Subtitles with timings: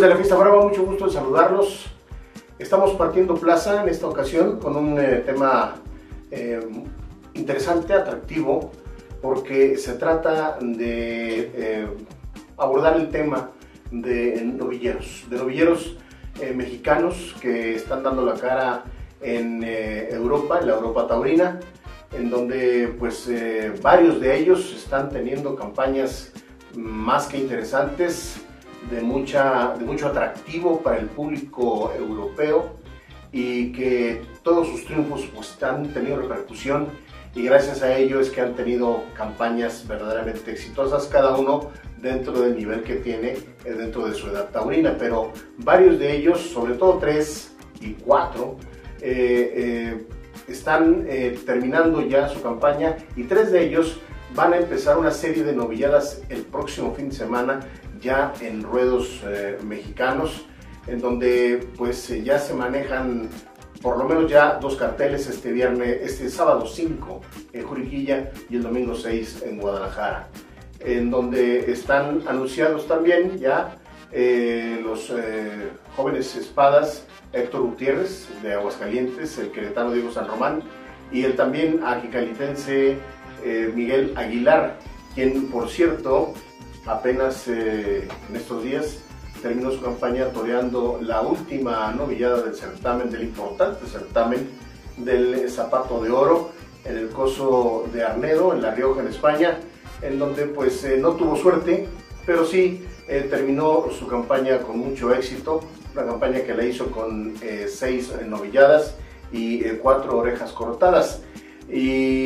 [0.00, 1.86] De la Fiesta Brava, mucho gusto en saludarlos.
[2.58, 5.76] Estamos partiendo plaza en esta ocasión con un eh, tema
[6.30, 6.60] eh,
[7.32, 8.72] interesante, atractivo,
[9.22, 11.88] porque se trata de eh,
[12.58, 13.52] abordar el tema
[13.90, 15.96] de novilleros, de novilleros
[16.54, 18.84] mexicanos que están dando la cara
[19.22, 21.58] en Europa, en la Europa taurina,
[22.12, 23.30] en donde pues
[23.80, 26.32] varios de ellos están teniendo campañas
[26.74, 28.42] más que interesantes,
[28.90, 32.76] de, mucha, de mucho atractivo para el público europeo
[33.32, 36.88] y que todos sus triunfos pues, han tenido repercusión.
[37.34, 42.56] Y gracias a ello es que han tenido campañas verdaderamente exitosas, cada uno dentro del
[42.56, 46.98] nivel que tiene eh, dentro de su edad taurina, pero varios de ellos, sobre todo
[46.98, 48.56] tres y cuatro,
[49.02, 50.06] eh, eh,
[50.48, 51.06] están
[51.44, 52.96] terminando ya su campaña.
[53.16, 54.00] Y tres de ellos
[54.34, 57.60] van a empezar una serie de novilladas el próximo fin de semana
[58.00, 60.46] ya en ruedos eh, mexicanos,
[60.86, 63.28] en donde pues eh, ya se manejan
[63.82, 67.20] por lo menos ya dos carteles este viernes, este sábado 5
[67.52, 70.28] en Juriquilla y el domingo 6 en Guadalajara,
[70.80, 73.76] en donde están anunciados también ya
[74.12, 75.12] eh, los
[75.94, 80.62] jóvenes espadas Héctor Gutiérrez de Aguascalientes, el queretano Diego San Román
[81.12, 82.96] y el también aquicalitense
[83.74, 84.78] Miguel Aguilar,
[85.14, 86.34] quien por cierto
[86.86, 88.98] apenas eh, en estos días
[89.42, 94.48] terminó su campaña toreando la última novillada del certamen, del importante certamen
[94.96, 96.50] del zapato de oro
[96.84, 99.58] en el coso de Arnedo, en La Rioja, en España,
[100.00, 101.86] en donde pues eh, no tuvo suerte,
[102.24, 105.60] pero sí eh, terminó su campaña con mucho éxito,
[105.94, 107.34] una campaña que la hizo con
[107.68, 108.96] seis novilladas
[109.32, 111.22] y cuatro orejas cortadas.
[111.68, 112.25] Y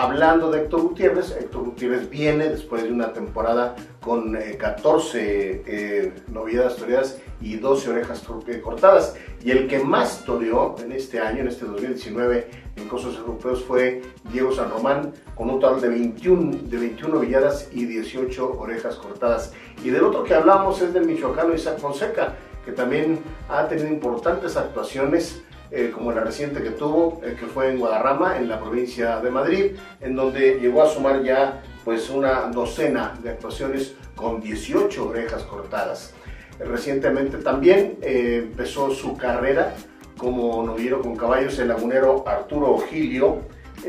[0.00, 6.12] Hablando de Héctor Gutiérrez, Héctor Gutiérrez viene después de una temporada con 14 eh, eh,
[6.28, 9.16] novedades toreadas y 12 orejas eh, cortadas.
[9.42, 14.02] Y el que más toreó en este año, en este 2019, en Cosos Europeos fue
[14.32, 19.52] Diego San Román, con un total de 21, de 21 novilladas y 18 orejas cortadas.
[19.82, 24.56] Y del otro que hablamos es del michoacano Isaac Fonseca, que también ha tenido importantes
[24.56, 29.20] actuaciones eh, como la reciente que tuvo, eh, que fue en Guadarrama, en la provincia
[29.20, 35.08] de Madrid, en donde llegó a sumar ya pues una docena de actuaciones con 18
[35.08, 36.14] orejas cortadas.
[36.58, 39.74] recientemente también eh, empezó su carrera
[40.16, 42.78] como novillero con caballos el lagunero Arturo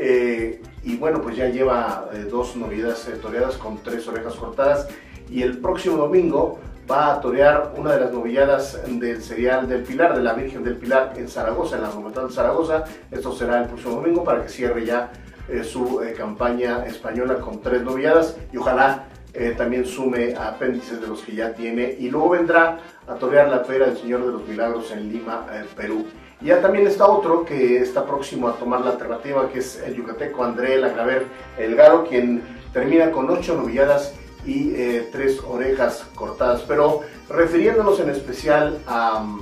[0.00, 4.88] Gilio, y bueno, pues ya lleva dos novedades toreadas con tres orejas cortadas,
[5.28, 6.58] y el próximo domingo
[6.90, 10.76] va a torear una de las novilladas del serial del Pilar, de la Virgen del
[10.76, 12.84] Pilar en Zaragoza, en la Monumental de Zaragoza.
[13.10, 15.12] Esto será el próximo domingo para que cierre ya
[15.48, 21.00] eh, su eh, campaña española con tres novilladas y ojalá eh, también sume a apéndices
[21.00, 21.94] de los que ya tiene.
[21.98, 25.46] Y luego vendrá a torear la Feria del Señor de los Milagros en Lima,
[25.76, 26.06] Perú.
[26.40, 29.94] Y ya también está otro que está próximo a tomar la alternativa, que es el
[29.94, 31.26] yucateco André Lagraver
[31.58, 32.42] Elgaro, quien
[32.72, 34.14] termina con ocho novilladas
[34.46, 36.62] y eh, tres orejas cortadas.
[36.66, 39.40] Pero refiriéndonos en especial a mm,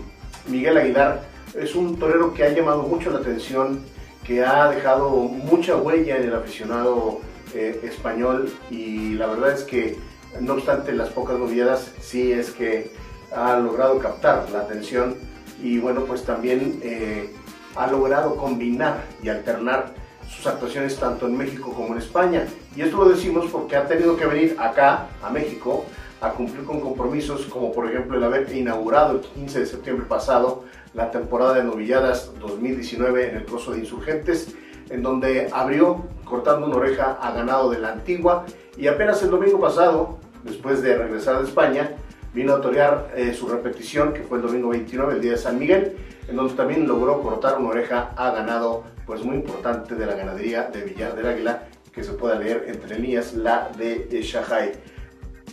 [0.48, 1.22] Miguel Aguilar,
[1.54, 3.80] es un torero que ha llamado mucho la atención,
[4.24, 7.20] que ha dejado mucha huella en el aficionado
[7.54, 9.96] eh, español y la verdad es que
[10.40, 12.92] no obstante las pocas novedades, sí es que
[13.34, 15.16] ha logrado captar la atención
[15.62, 17.30] y bueno pues también eh,
[17.76, 19.94] ha logrado combinar y alternar
[20.28, 22.46] sus actuaciones tanto en México como en España.
[22.76, 25.86] Y esto lo decimos porque ha tenido que venir acá, a México,
[26.20, 30.64] a cumplir con compromisos como por ejemplo el haber inaugurado el 15 de septiembre pasado
[30.94, 34.54] la temporada de novilladas 2019 en el Coso de Insurgentes,
[34.90, 38.44] en donde abrió cortando una oreja a ganado de la antigua
[38.76, 41.90] y apenas el domingo pasado, después de regresar de España,
[42.34, 45.58] vino a torear eh, su repetición, que fue el domingo 29, el día de San
[45.58, 45.96] Miguel,
[46.28, 50.64] en donde también logró cortar una oreja a ganado pues muy importante de la ganadería
[50.64, 54.72] de Villar del Águila, que se pueda leer entre líneas, la de Shahai.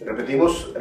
[0.04, 0.74] Repetimos,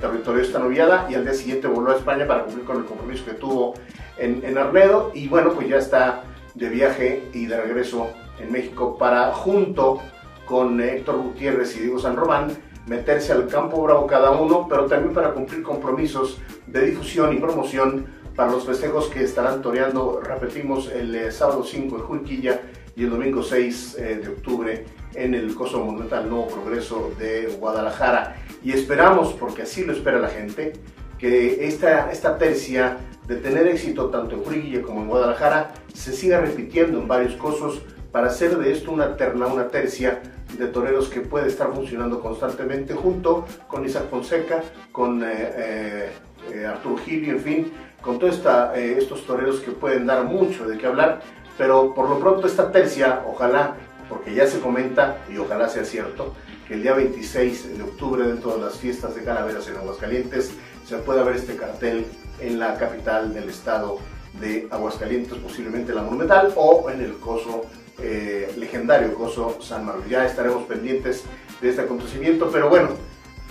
[0.00, 3.24] territorio esta noviada y al día siguiente volvió a España para cumplir con el compromiso
[3.24, 3.74] que tuvo
[4.18, 6.24] en, en Arnedo y bueno, pues ya está
[6.54, 8.10] de viaje y de regreso
[8.40, 10.00] en México para junto
[10.46, 12.50] con Héctor Gutiérrez y Diego San Román
[12.90, 18.04] meterse al campo bravo cada uno, pero también para cumplir compromisos de difusión y promoción
[18.34, 22.60] para los festejos que estarán toreando, repetimos, el eh, sábado 5 de Juriquilla
[22.96, 24.84] y el domingo 6 eh, de octubre
[25.14, 28.34] en el Coso Monumental Nuevo Progreso de Guadalajara.
[28.64, 30.72] Y esperamos, porque así lo espera la gente,
[31.16, 32.96] que esta, esta tercia
[33.28, 37.82] de tener éxito tanto en Juriquilla como en Guadalajara se siga repitiendo en varios cosos
[38.10, 40.20] para hacer de esto una terna, una tercia
[40.58, 44.62] de toreros que puede estar funcionando constantemente junto con Isaac Fonseca,
[44.92, 46.10] con eh,
[46.52, 48.40] eh, Arturo Gil y en fin, con todos
[48.74, 51.20] estos toreros que pueden dar mucho de qué hablar,
[51.58, 53.76] pero por lo pronto esta tercia, ojalá,
[54.08, 56.34] porque ya se comenta y ojalá sea cierto,
[56.66, 60.52] que el día 26 de octubre dentro de las fiestas de Calaveras en Aguascalientes
[60.86, 62.06] se pueda ver este cartel
[62.40, 63.98] en la capital del estado
[64.40, 67.62] de Aguascalientes, posiblemente la Monumental o en el coso
[68.02, 70.08] eh, legendario coso San Manuel.
[70.08, 71.24] Ya estaremos pendientes
[71.60, 72.90] de este acontecimiento, pero bueno,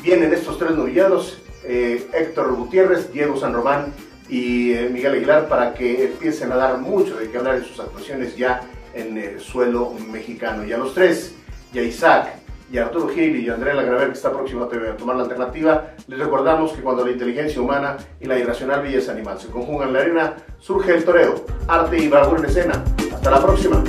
[0.02, 3.94] vienen estos tres novillados, eh, Héctor Gutiérrez, Diego San Román
[4.28, 7.80] y eh, Miguel Aguilar, para que empiecen a dar mucho de qué hablar en sus
[7.80, 8.62] actuaciones ya
[8.94, 10.66] en el suelo mexicano.
[10.66, 11.36] Y a los tres,
[11.74, 12.40] y a Isaac,
[12.72, 15.92] y a Arturo Gil y a Andrea Lagraver, que está próximo a tomar la alternativa,
[16.08, 19.94] les recordamos que cuando la inteligencia humana y la irracional belleza animal se conjugan en
[19.94, 22.84] la arena, surge el toreo, arte y bravura en escena.
[23.12, 23.84] Hasta la próxima.